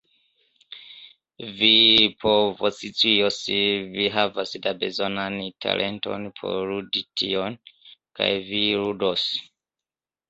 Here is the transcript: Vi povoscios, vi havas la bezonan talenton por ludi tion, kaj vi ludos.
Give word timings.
Vi 1.57 1.73
povoscios, 2.23 3.37
vi 3.99 4.07
havas 4.15 4.55
la 4.65 4.73
bezonan 4.85 5.37
talenton 5.67 6.27
por 6.41 6.59
ludi 6.73 7.07
tion, 7.23 7.63
kaj 8.21 8.33
vi 8.51 8.67
ludos. 8.83 9.29